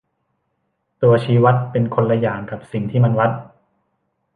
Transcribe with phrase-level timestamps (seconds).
[1.01, 3.31] ตัวชี้วัดเป็นคนละอย่างกับสิ่งที่มันวัด